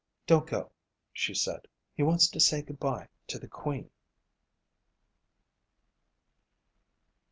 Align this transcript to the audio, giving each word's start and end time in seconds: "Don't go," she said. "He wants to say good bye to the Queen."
"Don't 0.25 0.47
go," 0.47 0.71
she 1.13 1.35
said. 1.35 1.67
"He 1.93 2.01
wants 2.01 2.27
to 2.29 2.39
say 2.39 2.63
good 2.63 2.79
bye 2.79 3.07
to 3.27 3.37
the 3.37 3.47
Queen." 3.47 3.91